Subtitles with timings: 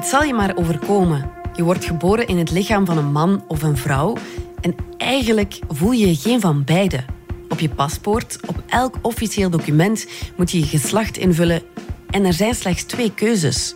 [0.00, 1.30] Het zal je maar overkomen.
[1.54, 4.16] Je wordt geboren in het lichaam van een man of een vrouw
[4.60, 7.04] en eigenlijk voel je geen van beide.
[7.48, 11.62] Op je paspoort, op elk officieel document moet je je geslacht invullen
[12.10, 13.74] en er zijn slechts twee keuzes.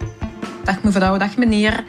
[0.63, 1.85] Dag mevrouw, dag meneer.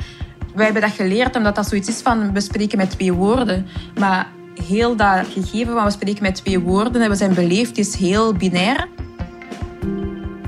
[0.56, 3.68] Wij hebben dat geleerd omdat dat zoiets is van we spreken met twee woorden.
[4.00, 4.32] Maar
[4.68, 8.34] heel dat gegeven van we spreken met twee woorden en we zijn beleefd is heel
[8.34, 8.88] binair.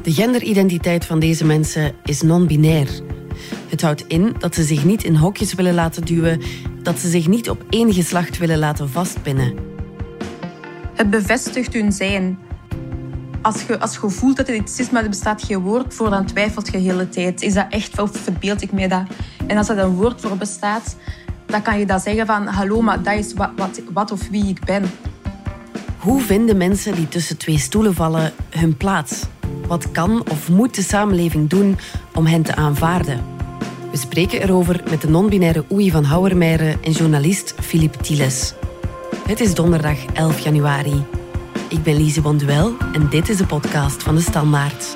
[0.04, 3.07] De genderidentiteit van deze mensen is non-binair.
[3.70, 6.42] Het houdt in dat ze zich niet in hokjes willen laten duwen,
[6.82, 9.54] dat ze zich niet op één geslacht willen laten vastpinnen.
[10.93, 12.38] Het bevestigt hun zijn.
[13.42, 16.10] Als je, als je voelt dat er iets is, maar er bestaat geen woord voor,
[16.10, 17.42] dan twijfelt je de hele tijd.
[17.42, 19.04] Is dat echt of verbeeld ik mij dat?
[19.48, 20.96] En als er een woord voor bestaat,
[21.46, 24.48] dan kan je dat zeggen van hallo, maar dat is wat, wat, wat of wie
[24.48, 24.84] ik ben.
[25.98, 29.24] Hoe vinden mensen die tussen twee stoelen vallen hun plaats?
[29.68, 31.78] Wat kan of moet de samenleving doen
[32.14, 33.36] om hen te aanvaarden?
[33.91, 38.53] We spreken erover met de non-binaire Oei van Houwermeire en journalist Philippe Thieles.
[39.28, 41.06] Het is donderdag 11 januari.
[41.70, 44.95] Ik ben Lise Bonduel en dit is de podcast van de Standaard.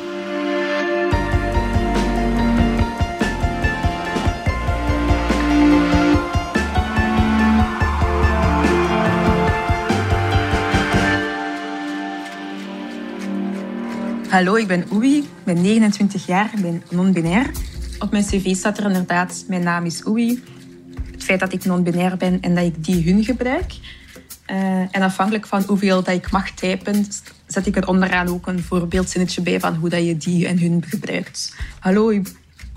[14.29, 17.51] Hallo, ik ben Oei, ik ben 29 jaar, ik ben non-binair.
[18.01, 20.43] Op mijn cv staat er inderdaad, mijn naam is Oei.
[21.11, 23.73] Het feit dat ik non-binair ben en dat ik die hun gebruik.
[24.51, 24.57] Uh,
[24.91, 27.05] en afhankelijk van hoeveel dat ik mag typen,
[27.47, 30.83] zet ik er onderaan ook een voorbeeldzinnetje bij van hoe dat je die en hun
[30.87, 31.55] gebruikt.
[31.79, 32.21] Hallo,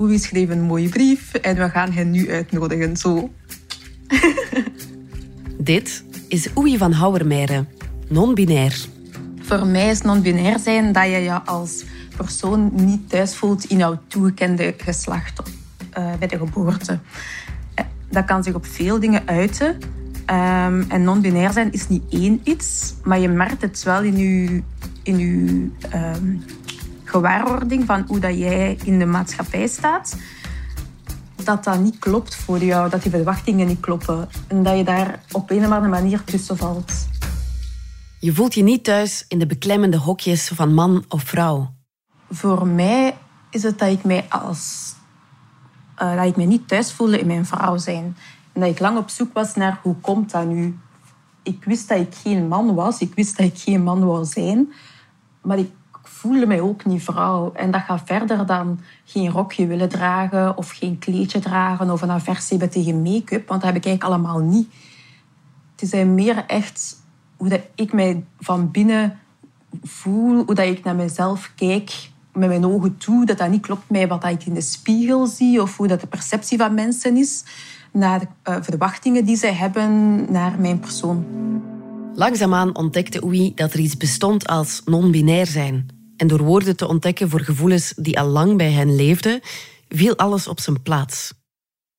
[0.00, 2.96] Oei schreef een mooie brief en we gaan hen nu uitnodigen.
[2.96, 3.30] Zo.
[5.58, 7.64] Dit is Oei van Houwermeire,
[8.08, 8.86] non-binair.
[9.40, 11.84] Voor mij is non-binair zijn dat je je als
[12.16, 15.42] persoon niet thuis voelt in jouw toegekende geslacht
[15.98, 16.98] uh, bij de geboorte.
[17.74, 19.78] Eh, dat kan zich op veel dingen uiten.
[20.30, 24.62] Um, en non-binair zijn is niet één iets, maar je merkt het wel in je,
[25.02, 26.44] in je um,
[27.04, 30.16] gewaarwording van hoe dat jij in de maatschappij staat.
[31.44, 34.28] Dat dat niet klopt voor jou, dat die verwachtingen niet kloppen.
[34.46, 36.92] En dat je daar op een of andere manier tussen valt.
[38.18, 41.73] Je voelt je niet thuis in de beklemmende hokjes van man of vrouw.
[42.34, 43.16] Voor mij
[43.50, 44.94] is het dat ik mij als
[46.02, 48.16] uh, dat ik mij niet thuis voelde in mijn vrouw zijn.
[48.52, 50.78] En dat ik lang op zoek was naar hoe komt dat nu.
[51.42, 54.72] Ik wist dat ik geen man was, ik wist dat ik geen man wou zijn,
[55.42, 55.70] maar ik
[56.02, 57.52] voelde mij ook niet vrouw.
[57.52, 62.10] En dat gaat verder dan geen rokje willen dragen of geen kleedje dragen of een
[62.10, 64.72] aversie hebben tegen make-up, want dat heb ik eigenlijk allemaal niet.
[65.76, 66.96] Het is meer echt
[67.36, 69.18] hoe dat ik mij van binnen
[69.82, 73.90] voel, hoe dat ik naar mezelf kijk met mijn ogen toe, dat dat niet klopt
[73.90, 77.44] met wat ik in de spiegel zie of hoe dat de perceptie van mensen is
[77.92, 81.24] naar de uh, verwachtingen die zij hebben naar mijn persoon.
[82.14, 85.88] Langzaamaan ontdekte Oei dat er iets bestond als non-binair zijn.
[86.16, 89.40] En door woorden te ontdekken voor gevoelens die al lang bij hen leefden,
[89.88, 91.34] viel alles op zijn plaats.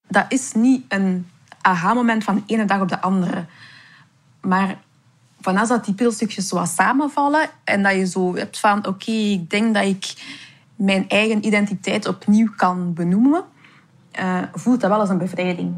[0.07, 1.28] Dat is niet een
[1.62, 3.45] aha-moment van de ene dag op de andere.
[4.41, 4.78] Maar
[5.45, 9.11] van als dat die pilstukjes zo wat samenvallen en dat je zo hebt van oké,
[9.11, 10.13] ik denk dat ik
[10.75, 13.44] mijn eigen identiteit opnieuw kan benoemen,
[14.19, 15.73] uh, voelt dat wel als een bevrijding.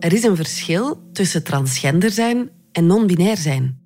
[0.00, 3.78] Er is een verschil tussen transgender zijn en non-binair zijn.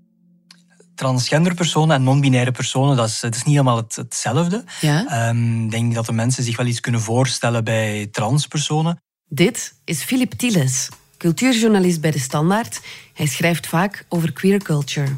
[0.94, 4.64] Transgender personen en non-binaire personen, dat is, dat is niet helemaal het, hetzelfde.
[4.80, 5.28] Ja?
[5.28, 9.00] Um, ik denk dat de mensen zich wel iets kunnen voorstellen bij transpersonen.
[9.28, 12.80] Dit is Philip Thieles, cultuurjournalist bij De Standaard.
[13.14, 15.08] Hij schrijft vaak over queer culture.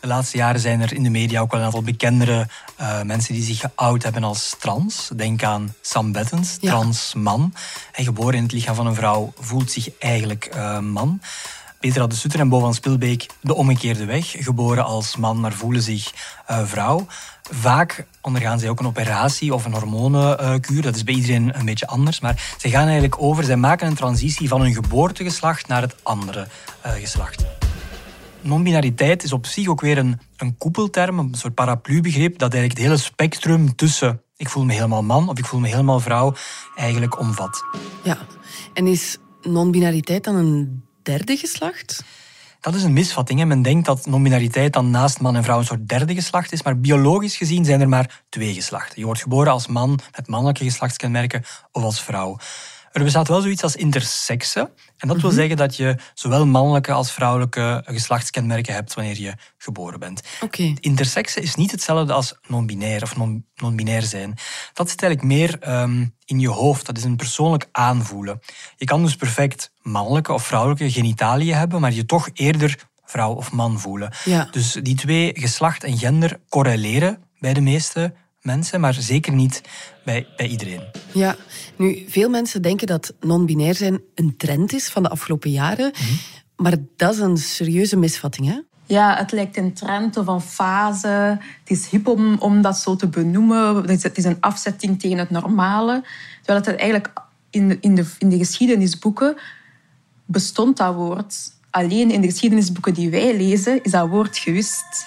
[0.00, 2.48] De laatste jaren zijn er in de media ook wel een aantal bekendere
[2.80, 5.10] uh, mensen die zich geout hebben als trans.
[5.16, 6.70] Denk aan Sam Bettens, ja.
[6.70, 7.54] trans man.
[7.92, 11.20] Hij geboren in het lichaam van een vrouw, voelt zich eigenlijk uh, man.
[11.80, 14.34] Petra de Sutter en Bo van Spilbeek de omgekeerde weg.
[14.38, 16.12] Geboren als man, maar voelen zich
[16.50, 17.06] uh, vrouw.
[17.50, 20.82] Vaak ondergaan zij ook een operatie of een hormonenkuur.
[20.82, 22.20] Dat is bij iedereen een beetje anders.
[22.20, 26.46] Maar ze gaan eigenlijk over, zij maken een transitie van hun geboortegeslacht naar het andere
[26.86, 27.44] uh, geslacht.
[28.40, 32.88] Non-binariteit is op zich ook weer een, een koepelterm, een soort paraplubegrip, dat eigenlijk het
[32.88, 36.34] hele spectrum tussen ik voel me helemaal man of ik voel me helemaal vrouw
[36.74, 37.64] eigenlijk omvat.
[38.02, 38.18] Ja,
[38.74, 42.04] en is non-binariteit dan een derde geslacht?
[42.66, 43.38] Dat is een misvatting.
[43.38, 43.44] Hè.
[43.44, 46.78] Men denkt dat non-binariteit dan naast man en vrouw een soort derde geslacht is, maar
[46.78, 48.98] biologisch gezien zijn er maar twee geslachten.
[48.98, 51.42] Je wordt geboren als man met mannelijke geslachtskenmerken
[51.72, 52.36] of als vrouw.
[52.96, 54.70] Er bestaat wel zoiets als intersexe.
[54.96, 55.38] En dat wil Mhm.
[55.38, 60.22] zeggen dat je zowel mannelijke als vrouwelijke geslachtskenmerken hebt wanneer je geboren bent.
[60.40, 60.74] Oké.
[60.80, 64.34] Intersexe is niet hetzelfde als non-binair of non- non-binair zijn.
[64.72, 66.86] Dat zit eigenlijk meer ehm, in je hoofd.
[66.86, 68.40] Dat is een persoonlijk aanvoelen.
[68.76, 73.52] Je kan dus perfect mannelijke of vrouwelijke genitaliën hebben, maar je toch eerder vrouw of
[73.52, 74.12] man voelen.
[74.24, 74.48] Ja.
[74.50, 78.14] Dus die twee, geslacht en gender, correleren bij de meeste
[78.46, 79.62] mensen, maar zeker niet
[80.04, 80.82] bij, bij iedereen.
[81.12, 81.36] Ja,
[81.76, 85.92] nu, veel mensen denken dat non-binair zijn een trend is van de afgelopen jaren.
[86.56, 88.60] Maar dat is een serieuze misvatting, hè?
[88.86, 91.38] Ja, het lijkt een trend of een fase.
[91.38, 93.76] Het is hip om, om dat zo te benoemen.
[93.76, 96.04] Het is, het is een afzetting tegen het normale.
[96.42, 97.12] Terwijl het eigenlijk
[97.50, 99.36] in de, in de, in de geschiedenisboeken
[100.24, 101.34] bestond dat woord.
[101.70, 105.06] Alleen in de geschiedenisboeken die wij lezen is dat woord gewist.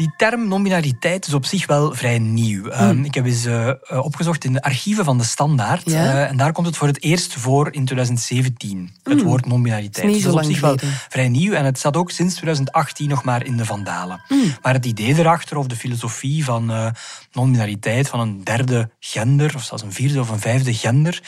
[0.00, 2.64] Die term non-binariteit is op zich wel vrij nieuw.
[2.72, 5.88] Um, ik heb eens uh, opgezocht in de archieven van de Standaard.
[5.88, 9.22] Uh, en daar komt het voor het eerst voor in 2017, het Mm.
[9.22, 10.12] woord non-binariteit.
[10.12, 10.76] Dus dat is op zich wel
[11.08, 11.52] vrij nieuw.
[11.52, 14.20] En het staat ook sinds 2018 nog maar in de Vandalen.
[14.28, 14.54] Mm.
[14.62, 16.86] Maar het idee erachter, of de filosofie van uh,
[17.32, 21.22] non-binariteit, van een derde gender, of zelfs een vierde of een vijfde gender,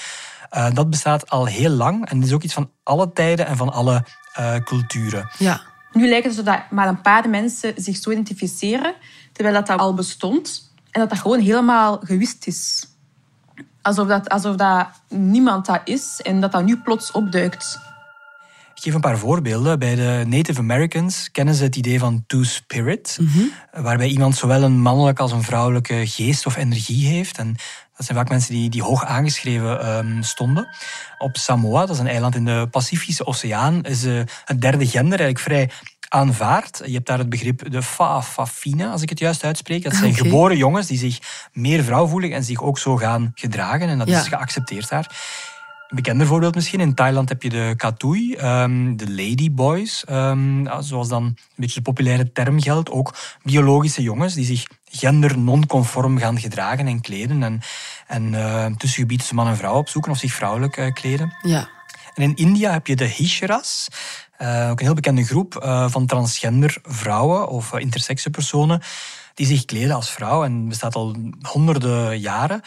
[0.72, 2.08] dat bestaat al heel lang.
[2.08, 4.04] En het is ook iets van alle tijden en van alle
[4.64, 5.30] culturen.
[5.38, 5.60] Ja.
[5.92, 8.94] Nu lijkt het dat maar een paar mensen zich zo identificeren,
[9.32, 12.86] terwijl dat, dat al bestond en dat dat gewoon helemaal gewist is.
[13.82, 17.78] Alsof dat, alsof dat niemand dat is en dat dat nu plots opduikt.
[18.74, 19.78] Ik geef een paar voorbeelden.
[19.78, 23.18] Bij de Native Americans kennen ze het idee van two-spirit,
[23.72, 27.38] waarbij iemand zowel een mannelijke als een vrouwelijke geest of energie heeft.
[27.38, 27.56] En
[28.02, 30.68] dat zijn vaak mensen die, die hoog aangeschreven um, stonden.
[31.18, 35.20] Op Samoa, dat is een eiland in de Pacifische Oceaan, is uh, het derde gender
[35.20, 35.70] eigenlijk vrij
[36.08, 36.82] aanvaard.
[36.84, 39.82] Je hebt daar het begrip de fa-fafine, als ik het juist uitspreek.
[39.82, 40.22] Dat zijn Oké.
[40.22, 41.18] geboren jongens die zich
[41.52, 43.88] meer vrouw voelen en zich ook zo gaan gedragen.
[43.88, 44.20] En dat Ja.
[44.20, 45.10] is geaccepteerd daar.
[45.92, 46.80] Een bekender voorbeeld misschien.
[46.80, 51.82] In Thailand heb je de katui, ehm, de ladyboys, ehm, zoals dan een beetje de
[51.82, 52.90] populaire term geldt.
[52.90, 57.42] Ook biologische jongens die zich gender non-conform gaan gedragen en kleden.
[57.42, 57.60] En,
[58.06, 61.34] en eh, tussengebied tussen man en vrouw opzoeken of zich vrouwelijk eh, kleden.
[61.42, 61.68] Ja.
[62.14, 63.88] En in India heb je de Hisharas,
[64.36, 65.54] eh, ook een heel bekende groep
[65.88, 68.80] van transgender vrouwen of uh, intersexe personen
[69.34, 72.60] die zich kleden als vrouw en bestaat al honderden jaren.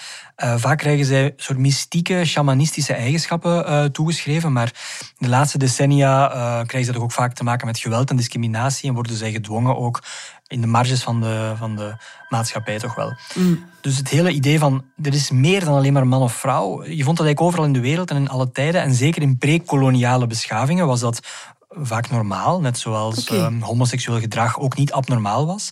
[0.43, 4.73] Uh, vaak krijgen zij soort mystieke, shamanistische eigenschappen uh, toegeschreven, maar
[5.17, 8.89] de laatste decennia uh, krijgen ze toch ook vaak te maken met geweld en discriminatie
[8.89, 10.03] en worden zij gedwongen ook
[10.47, 11.95] in de marges van de, van de
[12.29, 13.13] maatschappij toch wel.
[13.33, 13.65] Mm.
[13.81, 17.03] Dus het hele idee van er is meer dan alleen maar man of vrouw, je
[17.03, 20.27] vond dat eigenlijk overal in de wereld en in alle tijden en zeker in pre-koloniale
[20.27, 21.19] beschavingen was dat
[21.81, 23.59] vaak normaal, net zoals okay.
[23.59, 25.71] homoseksueel gedrag ook niet abnormaal was.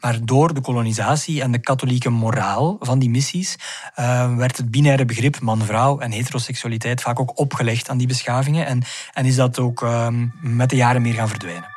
[0.00, 3.56] Maar door de kolonisatie en de katholieke moraal van die missies
[3.98, 8.66] uh, werd het binaire begrip man-vrouw en heteroseksualiteit vaak ook opgelegd aan die beschavingen.
[8.66, 8.82] En,
[9.12, 10.06] en is dat ook uh,
[10.40, 11.68] met de jaren meer gaan verdwijnen.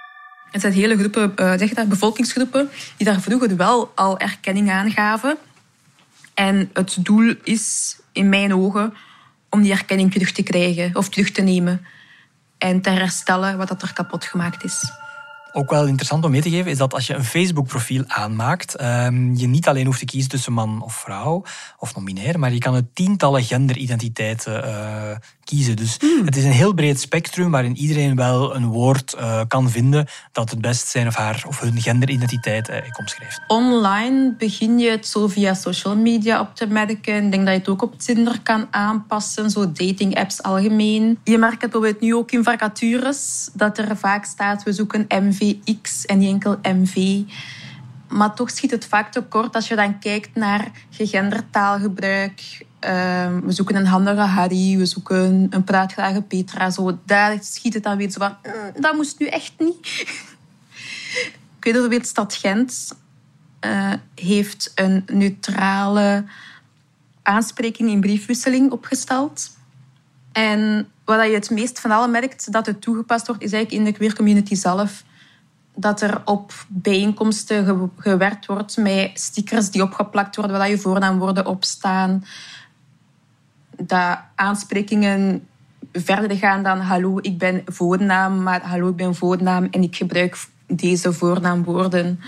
[0.52, 4.72] Het zijn hele groepen, uh, zeg je dat, bevolkingsgroepen die daar vroeger wel al erkenning
[4.72, 5.38] aan gaven.
[6.34, 8.94] En het doel is, in mijn ogen,
[9.50, 11.86] om die erkenning terug te krijgen of terug te nemen.
[12.64, 14.92] En te herstellen wat dat er kapot gemaakt is
[15.54, 19.36] ook wel interessant om mee te geven, is dat als je een Facebook-profiel aanmaakt, um,
[19.36, 21.44] je niet alleen hoeft te kiezen tussen man of vrouw
[21.78, 25.76] of non-binair, maar je kan het tientallen genderidentiteiten uh, kiezen.
[25.76, 26.26] Dus mm.
[26.26, 30.50] het is een heel breed spectrum waarin iedereen wel een woord uh, kan vinden dat
[30.50, 33.42] het best zijn of haar of hun genderidentiteit uh, omschrijft.
[33.48, 37.26] Online begin je het zo via social media op te merken.
[37.26, 41.20] Ik denk dat je het ook op Tinder kan aanpassen, zo dating-apps algemeen.
[41.24, 45.43] Je merkt het bijvoorbeeld nu ook in vacatures, dat er vaak staat, we zoeken MV
[45.82, 47.22] X en niet enkel MV.
[48.08, 52.66] Maar toch schiet het vaak tekort als je dan kijkt naar gegenderd taalgebruik.
[52.86, 56.70] Uh, we zoeken een handige Harry, we zoeken een praatgrage Petra.
[56.70, 59.88] Zo, daar schiet het dan weer zo van, mm, dat moest nu echt niet.
[61.58, 62.98] Ik weet bijvoorbeeld, Stad Gent
[63.66, 66.26] uh, heeft een neutrale
[67.22, 69.50] aanspreking in briefwisseling opgesteld.
[70.32, 73.92] En wat je het meest van alle merkt dat het toegepast wordt, is eigenlijk in
[73.92, 75.04] de queer community zelf
[75.76, 81.46] dat er op bijeenkomsten ge gewerkt wordt met stickers die opgeplakt worden, waar je voornaamwoorden
[81.46, 82.26] op staan.
[83.78, 85.48] Dat aansprekingen
[85.92, 90.46] verder gaan dan hallo, ik ben voornaam, maar hallo, ik ben voornaam en ik gebruik
[90.68, 92.20] deze voornaamwoorden.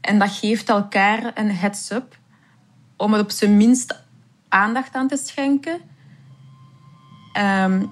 [0.00, 2.16] En dat geeft elkaar een heads-up
[2.96, 4.02] om er op zijn minst
[4.48, 5.80] aandacht aan te schenken.
[7.38, 7.90] Um,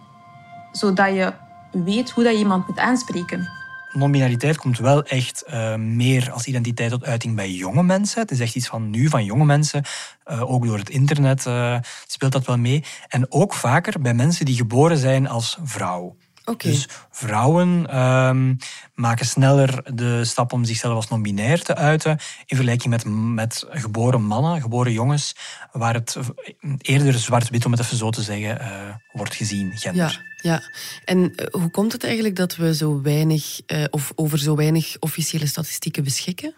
[0.73, 1.33] zodat je
[1.71, 3.56] weet hoe dat je iemand moet aanspreken.
[3.97, 8.21] Non-binariteit komt wel echt uh, meer als identiteit tot uiting bij jonge mensen.
[8.21, 9.85] Het is echt iets van nu, van jonge mensen.
[10.27, 12.85] Uh, ook door het internet uh, speelt dat wel mee.
[13.09, 16.17] En ook vaker bij mensen die geboren zijn als vrouw.
[16.49, 16.71] Okay.
[16.71, 18.57] Dus vrouwen um,
[18.95, 22.11] maken sneller de stap om zichzelf als non-binair te uiten
[22.47, 25.37] in vergelijking met, met geboren mannen, geboren jongens,
[25.73, 26.17] waar het
[26.79, 30.25] eerder zwart-wit, om het even zo te zeggen, uh, wordt gezien, gender.
[30.43, 30.63] Ja, ja.
[31.05, 35.47] En hoe komt het eigenlijk dat we zo weinig, uh, of over zo weinig officiële
[35.47, 36.55] statistieken beschikken?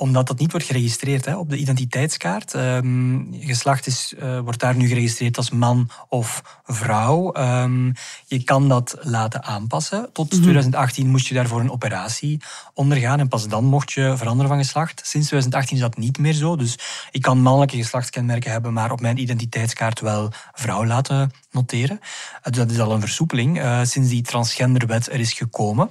[0.00, 2.54] Omdat dat niet wordt geregistreerd hè, op de identiteitskaart.
[2.54, 7.36] Um, geslacht is, uh, wordt daar nu geregistreerd als man of vrouw.
[7.36, 7.92] Um,
[8.26, 10.12] je kan dat laten aanpassen.
[10.12, 10.42] Tot mm -hmm.
[10.42, 12.42] 2018 moest je daarvoor een operatie
[12.74, 15.00] ondergaan en pas dan mocht je veranderen van geslacht.
[15.04, 16.56] Sinds 2018 is dat niet meer zo.
[16.56, 16.78] Dus
[17.10, 22.00] ik kan mannelijke geslachtskenmerken hebben, maar op mijn identiteitskaart wel vrouw laten noteren.
[22.02, 25.90] Uh, dat is al een versoepeling uh, sinds die transgenderwet er is gekomen.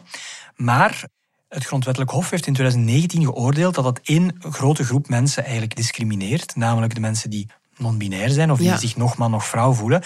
[0.56, 1.08] Maar
[1.50, 6.56] het Grondwettelijk Hof heeft in 2019 geoordeeld dat dat één grote groep mensen eigenlijk discrimineert,
[6.56, 10.02] namelijk de mensen die non-binair zijn of die zich nog man nog vrouw voelen.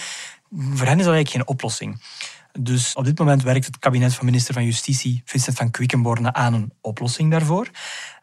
[0.50, 2.02] Voor hen is dat eigenlijk geen oplossing.
[2.60, 6.54] Dus op dit moment werkt het kabinet van minister van Justitie Vincent van Quickenborne aan
[6.54, 7.68] een oplossing daarvoor.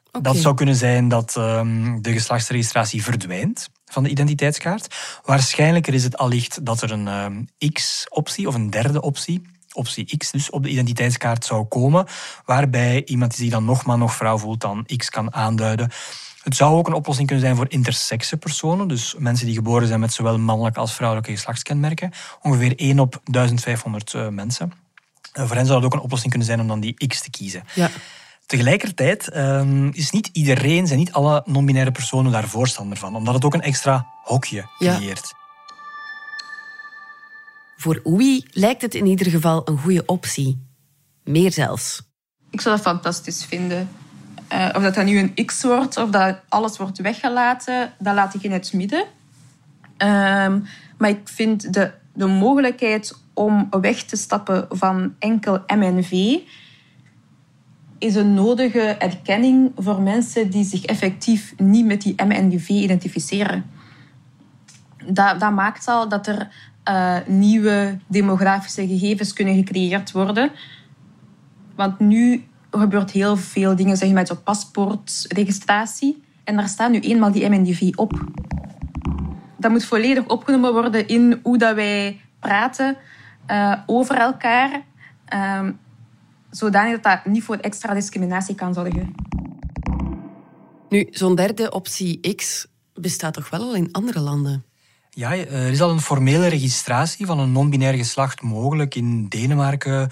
[0.07, 0.21] Okay.
[0.21, 4.95] Dat zou kunnen zijn dat um, de geslachtsregistratie verdwijnt van de identiteitskaart.
[5.23, 9.41] Waarschijnlijker is het allicht dat er een um, X-optie of een derde optie
[9.73, 12.05] optie X dus op de identiteitskaart zou komen,
[12.45, 15.91] waarbij iemand die zich dan nog man nog vrouw voelt dan X kan aanduiden.
[16.43, 19.99] Het zou ook een oplossing kunnen zijn voor intersexe personen, dus mensen die geboren zijn
[19.99, 22.11] met zowel mannelijke als vrouwelijke geslachtskenmerken.
[22.41, 24.73] Ongeveer 1 op 1500 uh, mensen.
[25.33, 27.29] Uh, voor hen zou het ook een oplossing kunnen zijn om dan die X te
[27.29, 27.63] kiezen.
[27.73, 27.89] Ja.
[28.45, 33.45] Tegelijkertijd um, is niet iedereen, zijn niet alle non-binaire personen daar voorstander van, omdat het
[33.45, 35.33] ook een extra hokje creëert.
[35.33, 35.40] Ja.
[37.81, 40.67] Voor Oei lijkt het in ieder geval een goede optie.
[41.23, 42.01] Meer zelfs.
[42.49, 43.89] Ik zou dat fantastisch vinden.
[44.53, 48.33] Uh, of dat dat nu een X wordt of dat alles wordt weggelaten, dat laat
[48.33, 48.99] ik in het midden.
[49.97, 50.65] Um,
[50.97, 56.37] maar ik vind de, de mogelijkheid om weg te stappen van enkel MNV
[57.97, 63.65] is een nodige erkenning voor mensen die zich effectief niet met die MNV identificeren.
[65.05, 70.51] Dat maakt al dat er uh, nieuwe demografische gegevens kunnen gecreëerd worden.
[71.75, 76.23] Want nu gebeurt heel veel dingen zeg maar, met zo'n paspoortregistratie.
[76.43, 78.25] En daar staat nu eenmaal die MNDV op.
[79.57, 82.97] Dat moet volledig opgenomen worden in hoe dat wij praten
[83.47, 84.81] uh, over elkaar.
[85.33, 85.67] Uh,
[86.49, 89.15] zodanig dat dat niet voor extra discriminatie kan zorgen.
[90.89, 94.65] Nu, zo'n derde optie X bestaat toch wel al in andere landen?
[95.13, 100.09] Ja, er is al een formele registratie van een non-binair geslacht mogelijk in Denemarken,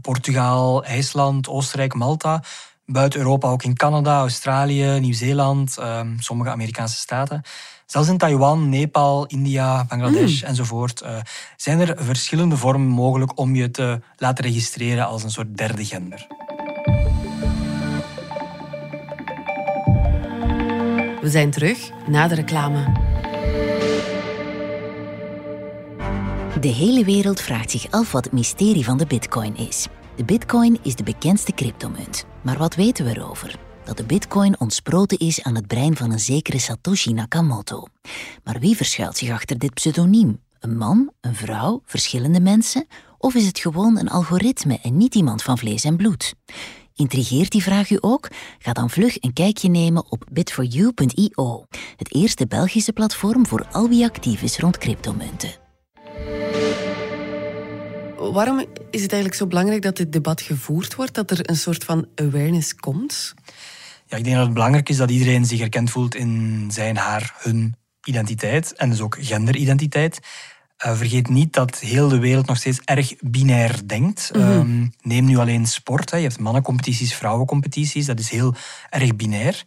[0.00, 2.42] Portugal, IJsland, Oostenrijk, Malta.
[2.86, 7.42] Buiten Europa ook in Canada, Australië, Nieuw-Zeeland, um, sommige Amerikaanse staten.
[7.86, 10.48] Zelfs in Taiwan, Nepal, India, Bangladesh mm.
[10.48, 11.16] enzovoort uh,
[11.56, 16.26] zijn er verschillende vormen mogelijk om je te laten registreren als een soort derde gender.
[21.20, 23.10] We zijn terug na de reclame.
[26.62, 29.86] De hele wereld vraagt zich af wat het mysterie van de bitcoin is.
[30.16, 32.24] De bitcoin is de bekendste cryptomunt.
[32.42, 33.58] Maar wat weten we erover?
[33.84, 37.84] Dat de bitcoin ontsproten is aan het brein van een zekere Satoshi Nakamoto.
[38.44, 40.40] Maar wie verschuilt zich achter dit pseudoniem?
[40.60, 42.86] Een man, een vrouw, verschillende mensen?
[43.18, 46.34] Of is het gewoon een algoritme en niet iemand van vlees en bloed?
[46.94, 48.28] Intrigeert die vraag u ook?
[48.58, 51.64] Ga dan vlug een kijkje nemen op bit4u.io,
[51.96, 55.61] het eerste Belgische platform voor al wie actief is rond cryptomunten.
[58.30, 58.58] Waarom
[58.90, 62.06] is het eigenlijk zo belangrijk dat dit debat gevoerd wordt, dat er een soort van
[62.14, 63.34] awareness komt?
[64.06, 67.34] Ja, ik denk dat het belangrijk is dat iedereen zich herkend voelt in zijn, haar,
[67.38, 70.20] hun identiteit en dus ook genderidentiteit.
[70.86, 74.30] Uh, vergeet niet dat heel de wereld nog steeds erg binair denkt.
[74.34, 74.50] Mm -hmm.
[74.50, 76.10] um, neem nu alleen sport.
[76.10, 76.16] Hè.
[76.16, 78.06] Je hebt mannencompetities, vrouwencompetities.
[78.06, 78.54] Dat is heel
[78.90, 79.62] erg binair.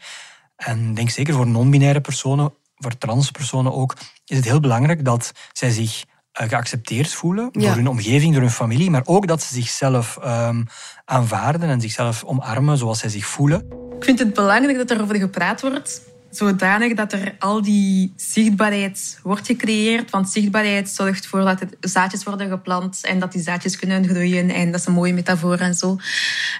[0.55, 5.71] En denk zeker voor non-binaire personen, voor transpersonen ook, is het heel belangrijk dat zij
[5.71, 6.03] zich
[6.43, 7.61] geaccepteerd voelen ja.
[7.61, 10.65] door hun omgeving, door hun familie, maar ook dat ze zichzelf um,
[11.05, 13.65] aanvaarden en zichzelf omarmen zoals zij zich voelen.
[13.97, 19.19] Ik vind het belangrijk dat er over gepraat wordt, zodanig dat er al die zichtbaarheid
[19.23, 20.09] wordt gecreëerd.
[20.09, 24.49] Want zichtbaarheid zorgt ervoor dat er zaadjes worden geplant en dat die zaadjes kunnen groeien
[24.49, 25.97] en dat is een mooie metafoor en zo.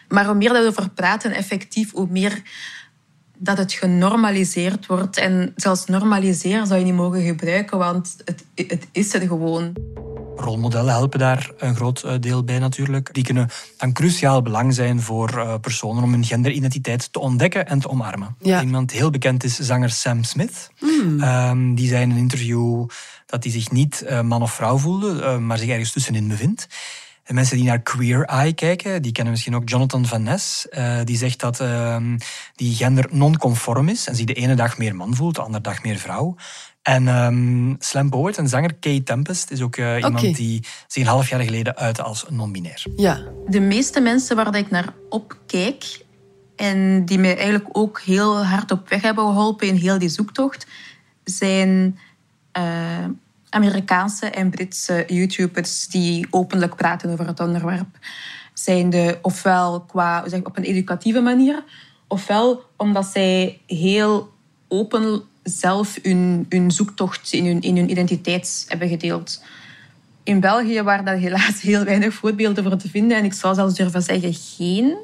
[0.07, 2.41] Maar hoe meer dat we over praten, effectief, hoe meer
[3.37, 5.17] dat het genormaliseerd wordt.
[5.17, 9.73] En zelfs normaliseren zou je niet mogen gebruiken, want het, het is er gewoon.
[10.35, 13.13] rolmodellen helpen daar een groot eh, deel bij natuurlijk.
[13.13, 17.79] Die kunnen van cruciaal belang zijn voor uh, personen om hun genderidentiteit te ontdekken en
[17.79, 18.35] te omarmen.
[18.39, 18.61] Ja.
[18.61, 20.69] Iemand heel bekend is zanger Sam Smith.
[20.79, 21.23] Mm.
[21.23, 22.87] Um, die zei in een interview
[23.25, 26.67] dat hij zich niet uh, man of vrouw voelde, maar zich ergens tussenin bevindt.
[27.25, 30.67] De mensen die naar Queer Eye kijken, die kennen misschien ook Jonathan Van Ness.
[30.71, 31.97] Uh, die zegt dat uh,
[32.55, 35.83] die gender non-conform is en zich de ene dag meer man voelt, de andere dag
[35.83, 36.35] meer vrouw.
[36.81, 41.09] En um, Slam Poet, een zanger, Kay Tempest, is ook uh, iemand die zich een
[41.09, 42.85] half jaar geleden uitte als non-binair.
[42.95, 43.19] Ja.
[43.47, 46.05] De meeste mensen waar ik naar opkijk
[46.55, 50.67] en die mij eigenlijk ook heel hard op weg hebben geholpen in heel die zoektocht,
[51.23, 51.99] zijn
[52.57, 52.63] uh,
[53.55, 57.87] Amerikaanse en Britse YouTubers die openlijk praten over het onderwerp.
[58.53, 61.63] Zijn de ofwel qua, zeg, op een educatieve manier,
[62.07, 64.33] ofwel omdat zij heel
[64.67, 69.43] open zelf hun, hun zoektocht in hun, in hun identiteit hebben gedeeld.
[70.23, 73.17] In België waren daar helaas heel weinig voorbeelden voor te vinden.
[73.17, 74.97] En ik zou zelfs durven zeggen geen.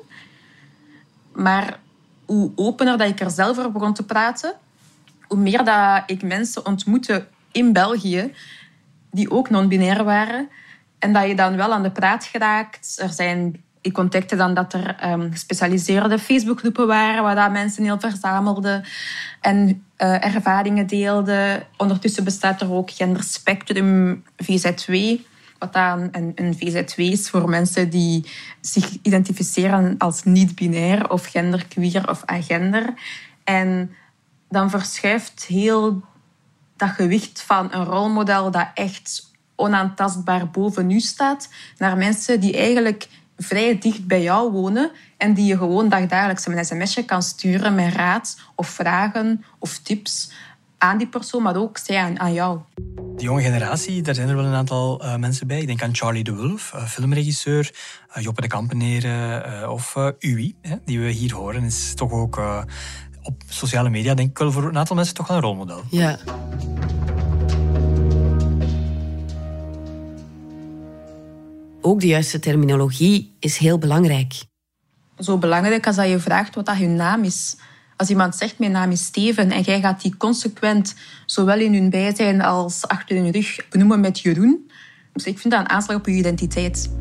[1.33, 1.79] Maar
[2.25, 4.53] hoe opener dat ik er zelf over begon te praten,
[5.27, 8.33] hoe meer dat ik mensen ontmoette in België
[9.11, 10.49] die ook non-binair waren.
[10.99, 12.97] En dat je dan wel aan de praat geraakt.
[13.01, 17.99] Er zijn ik ontdekte dan dat er um, gespecialiseerde Facebookgroepen waren waar dat mensen heel
[17.99, 18.83] verzamelden
[19.39, 21.63] en uh, ervaringen deelden.
[21.77, 25.21] Ondertussen bestaat er ook Genderspectrum VZ2,
[25.57, 28.25] wat dan een, een VZ2 is voor mensen die
[28.61, 32.93] zich identificeren als niet-binair of genderqueer of agender.
[33.43, 33.91] En
[34.49, 36.01] dan verschuift heel
[36.81, 43.07] dat gewicht van een rolmodel dat echt onaantastbaar boven u staat, naar mensen die eigenlijk
[43.37, 47.93] vrij dicht bij jou wonen en die je gewoon dagdagelijks een sms'je kan sturen met
[47.93, 50.31] raad of vragen of tips
[50.77, 52.59] aan die persoon, maar ook zij aan, aan jou.
[53.15, 55.59] De jonge generatie, daar zijn er wel een aantal uh, mensen bij.
[55.59, 57.73] Ik denk aan Charlie de Wolf, uh, filmregisseur,
[58.17, 61.63] uh, Joppe de Kampeneren of Ui, die we hier horen.
[61.63, 62.65] Is toch ook
[63.23, 65.81] op sociale media, denk ik wel voor een aantal mensen toch wel een rolmodel.
[65.89, 66.17] Ja.
[71.81, 74.33] Ook de juiste terminologie is heel belangrijk.
[75.17, 77.55] Zo belangrijk als dat je vraagt wat dat hun naam is.
[77.97, 81.89] Als iemand zegt, mijn naam is Steven, en jij gaat die consequent, zowel in hun
[81.89, 84.71] bijzijn als achter hun rug, benoemen met Jeroen.
[85.13, 86.91] Dus ik vind dat een aanslag op je identiteit.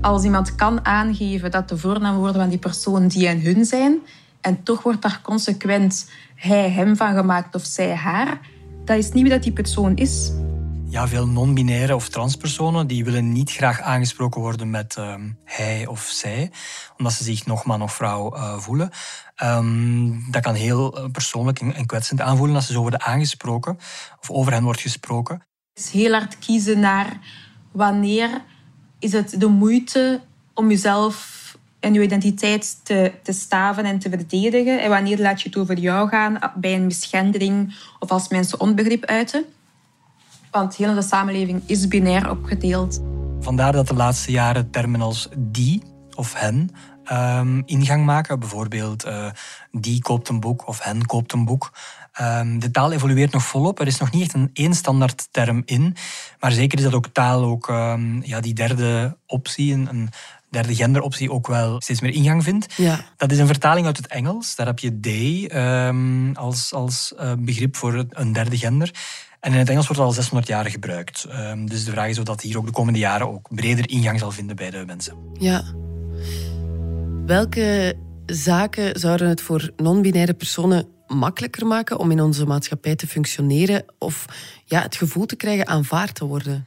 [0.00, 3.98] Als iemand kan aangeven dat de voornaamwoorden van die persoon die en hun zijn,
[4.40, 8.40] en toch wordt daar consequent hij hem van gemaakt of zij haar,
[8.84, 10.32] dat is niet wie dat die persoon is
[10.90, 16.02] ja, veel non-binaire of transpersonen die willen niet graag aangesproken worden met uh, hij of
[16.02, 16.50] zij,
[16.96, 18.90] omdat ze zich nog man of vrouw uh, voelen.
[19.42, 23.76] Um, dat kan heel eh, persoonlijk en kwetsend aanvoelen als ze zo worden aangesproken
[24.20, 25.46] of over hen wordt gesproken.
[25.72, 27.18] Het is heel hard kiezen naar
[27.72, 28.44] wanneer
[28.98, 30.20] is het de moeite
[30.54, 31.39] om jezelf
[31.80, 35.78] en je identiteit te, te staven en te verdedigen en wanneer laat je het over
[35.78, 39.44] jou gaan bij een mischendering of als mensen onbegrip uiten.
[40.50, 43.00] Want heel de samenleving is binair opgedeeld.
[43.40, 45.82] Vandaar dat de laatste jaren termen als die
[46.14, 46.70] of hen
[47.12, 48.38] um, ingang maken.
[48.38, 49.30] Bijvoorbeeld uh,
[49.70, 51.72] die koopt een boek of hen koopt een boek.
[52.20, 53.80] Um, de taal evolueert nog volop.
[53.80, 55.96] Er is nog niet echt een één standaard term in.
[56.40, 60.10] Maar zeker is dat ook taal ook um, ja, die derde optie, een
[60.50, 62.74] derde genderoptie ook wel steeds meer ingang vindt.
[62.76, 63.04] Ja.
[63.16, 64.54] Dat is een vertaling uit het Engels.
[64.54, 65.50] Daar heb je they
[66.34, 68.90] als, als uh, begrip voor een derde gender.
[69.40, 71.26] En in het Engels wordt het al 600 jaar gebruikt.
[71.32, 74.18] Um, dus de vraag is of dat hier ook de komende jaren ook breder ingang
[74.18, 75.14] zal vinden bij de mensen.
[75.38, 75.62] Ja.
[77.26, 83.84] Welke zaken zouden het voor non-binaire personen makkelijker maken om in onze maatschappij te functioneren
[83.98, 84.24] of
[84.64, 86.66] ja, het gevoel te krijgen aanvaard te worden?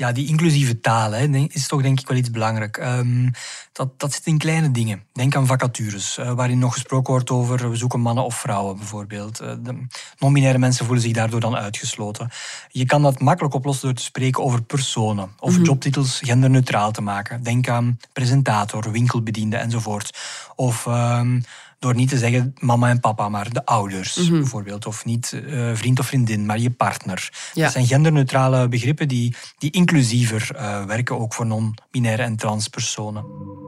[0.00, 2.76] Ja, die inclusieve taal hè, is toch denk ik wel iets belangrijk.
[2.76, 3.30] Um,
[3.72, 5.02] dat, dat zit in kleine dingen.
[5.12, 9.42] Denk aan vacatures, uh, waarin nog gesproken wordt over we zoeken mannen of vrouwen bijvoorbeeld.
[9.42, 9.86] Uh, de
[10.18, 12.30] non-binaire mensen voelen zich daardoor dan uitgesloten.
[12.68, 17.02] Je kan dat makkelijk oplossen door te spreken over personen of mm jobtitels genderneutraal te
[17.02, 17.42] maken.
[17.42, 20.18] Denk aan presentator, winkelbediende enzovoort.
[20.56, 21.44] Of um,
[21.80, 24.32] door niet te zeggen mama en papa, maar de ouders mhm.
[24.32, 24.86] bijvoorbeeld.
[24.86, 27.32] Of niet uh, vriend of vriendin, maar je partner.
[27.54, 33.24] Dat zijn genderneutrale begrippen die, die inclusiever uh, werken, ook voor non-binaire en transpersonen.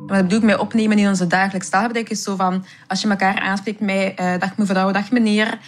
[0.07, 3.40] Wat bedoel ik met opnemen in onze dagelijks taalgebruik is zo van, als je elkaar
[3.40, 5.59] aanspreekt met uh, dag mevrouw, dag meneer,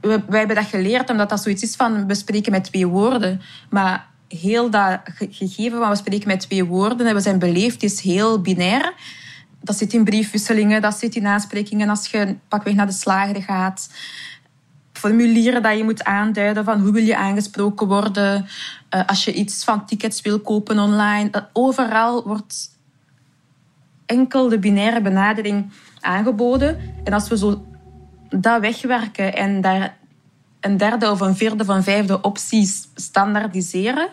[0.00, 3.40] wij, wij hebben dat geleerd omdat dat zoiets is van we spreken met twee woorden.
[3.70, 8.00] Maar heel dat gegeven van we spreken met twee woorden en we zijn beleefd is
[8.00, 8.94] heel binair
[9.66, 13.90] dat zit in briefwisselingen, dat zit in aansprekingen als je pakweg naar de slager gaat.
[14.92, 18.46] formulieren dat je moet aanduiden van hoe wil je aangesproken worden.
[18.94, 21.28] Uh, als je iets van tickets wil kopen online.
[21.32, 22.70] Uh, overal wordt
[24.06, 26.78] enkel de binaire benadering aangeboden.
[27.04, 27.66] En als we zo
[28.28, 29.96] dat wegwerken en daar
[30.60, 34.08] een derde of een vierde van vijfde opties standaardiseren,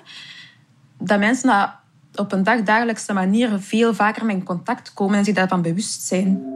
[0.98, 1.70] dat mensen dat
[2.16, 6.54] op een dagdagelijkse manier veel vaker met in contact komen en zich daarvan bewust zijn.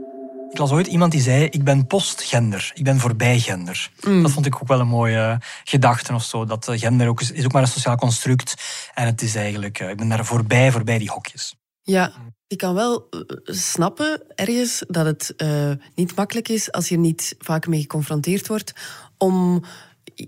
[0.49, 3.91] Ik las ooit iemand die zei: Ik ben postgender, ik ben voorbijgender.
[4.01, 4.21] Mm.
[4.21, 6.45] Dat vond ik ook wel een mooie gedachte of zo.
[6.45, 8.53] Dat gender ook is, is ook maar een sociaal construct.
[8.93, 11.55] En het is eigenlijk, eh, ik ben daar voorbij, voorbij die hokjes.
[11.81, 12.11] Ja,
[12.47, 17.01] ik kan wel eh, snappen ergens dat het uh, niet makkelijk is als je er
[17.01, 18.73] niet vaak mee geconfronteerd wordt.
[19.17, 19.63] Om,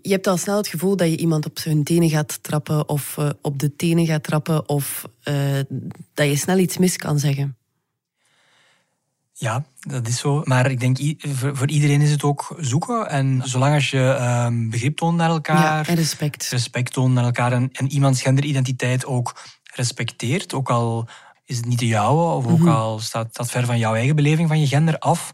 [0.01, 3.15] je hebt al snel het gevoel dat je iemand op zijn tenen gaat trappen of
[3.19, 5.05] uh, op de tenen gaat trappen of
[6.13, 7.57] dat je snel iets mis kan zeggen.
[9.33, 10.41] Ja, dat is zo.
[10.43, 10.97] Maar ik denk,
[11.53, 13.09] voor iedereen is het ook zoeken.
[13.09, 15.57] En zolang als je uh, begrip toont naar elkaar...
[15.57, 16.49] Ja, en respect.
[16.49, 20.53] Respect toont naar elkaar en, en iemands genderidentiteit ook respecteert.
[20.53, 21.07] Ook al
[21.45, 22.69] is het niet de jouwe, of ook mhm.
[22.69, 25.31] al staat dat ver van jouw eigen beleving van je gender af,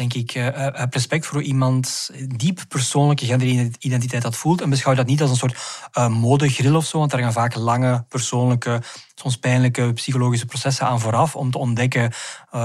[0.00, 5.06] denk ik, uh, heb respect voor iemand diep persoonlijke genderidentiteit dat voelt en beschouw dat
[5.06, 5.56] niet als een soort
[5.98, 8.82] uh, modegril of zo, want daar gaan vaak lange, persoonlijke,
[9.14, 12.02] soms pijnlijke psychologische processen aan vooraf om te ontdekken
[12.54, 12.60] uh,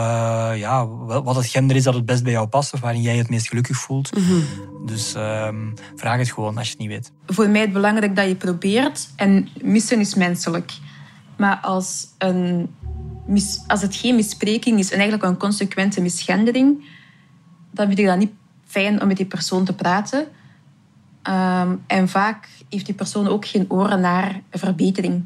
[0.56, 3.30] ja, wat het gender is dat het best bij jou past of waarin jij het
[3.30, 4.16] meest gelukkig voelt.
[4.16, 4.40] Mhm.
[4.86, 5.48] Dus uh,
[5.96, 7.12] vraag het gewoon als je het niet weet.
[7.26, 10.72] Voor mij is het belangrijk dat je probeert en missen is menselijk.
[11.38, 12.76] Maar als, een,
[13.68, 16.84] als het geen mispreking is en eigenlijk een consequente misgendering,
[17.76, 18.34] dan vind ik dat niet
[18.66, 20.28] fijn om met die persoon te praten.
[21.30, 25.24] Um, en vaak heeft die persoon ook geen oren naar verbetering.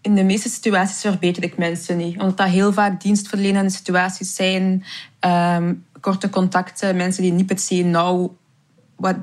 [0.00, 2.20] In de meeste situaties verbeter ik mensen niet.
[2.20, 4.84] Omdat dat heel vaak dienstverlenende situaties zijn.
[5.20, 8.36] Um, korte contacten, mensen die niet per se nauw...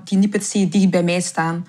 [0.03, 1.65] Die niet per se dicht bij mij staan.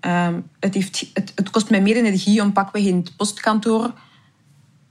[0.00, 3.92] Um, het, heeft, het, kost mij meer energie om pakweg in het postkantoor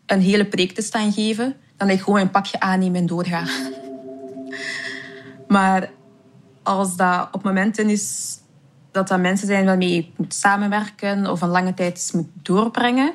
[0.06, 3.44] een hele preek te staan geven, dan dat ik gewoon een pakje aanneem en doorga.
[5.48, 5.90] maar
[6.64, 8.38] als dat op momenten is
[8.92, 13.14] dat dat mensen zijn waarmee ik moet samenwerken of een lange tijd moet doorbrengen,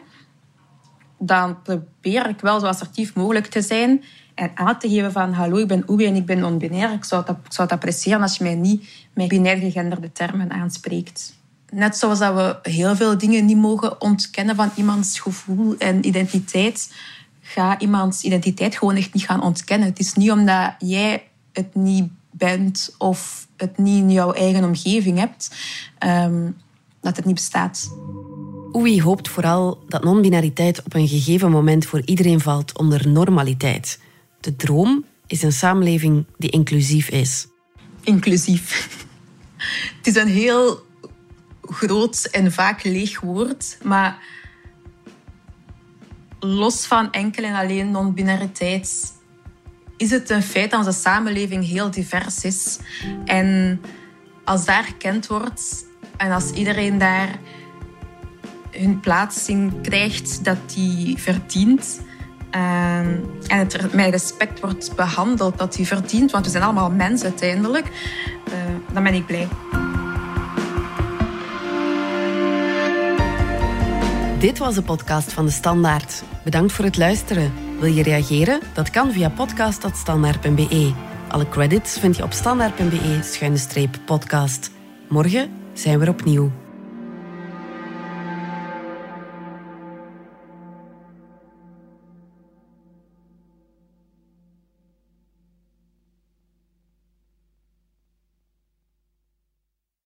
[1.18, 5.56] dan probeer ik wel zo assertief mogelijk te zijn en aan te geven van hallo,
[5.56, 6.92] ik ben Oei en ik ben non-binair.
[6.92, 10.50] Ik zou, het, ik zou het appreciëren als je mij niet met binair gegenderde termen
[10.50, 11.36] aanspreekt.
[11.70, 16.94] Net zoals dat we heel veel dingen niet mogen ontkennen van iemands gevoel en identiteit,
[17.40, 19.88] ga iemands identiteit gewoon echt niet gaan ontkennen.
[19.88, 21.27] Het is niet omdat jij
[21.58, 25.56] het niet bent of het niet in jouw eigen omgeving hebt,
[26.06, 26.56] um,
[27.00, 27.90] dat het niet bestaat.
[28.76, 34.00] Oei hoopt vooral dat non-binariteit op een gegeven moment voor iedereen valt onder normaliteit.
[34.40, 37.46] De droom is een samenleving die inclusief is.
[38.02, 38.88] Inclusief.
[39.96, 40.86] Het is een heel
[41.62, 43.78] groot en vaak leeg woord.
[43.82, 44.18] Maar
[46.40, 49.16] los van enkel en alleen non-binariteit
[49.98, 52.78] is het een feit dat onze samenleving heel divers is.
[53.24, 53.80] En
[54.44, 55.84] als daar gekend wordt
[56.16, 57.28] en als iedereen daar
[58.70, 62.00] hun plaats in krijgt dat die verdient.
[62.50, 67.28] Ehm, en het met respect wordt behandeld dat die verdient, want we zijn allemaal mensen
[67.28, 68.54] uiteindelijk, uh,
[68.92, 69.48] dan ben ik blij.
[74.38, 76.22] Dit was de podcast van de Standaard.
[76.44, 77.67] Bedankt voor het luisteren.
[77.78, 78.60] Wil je reageren?
[78.74, 80.92] Dat kan via podcast.standaard.be.
[81.28, 84.70] Alle credits vind je op standaard.be-podcast.
[85.08, 86.50] Morgen zijn we opnieuw.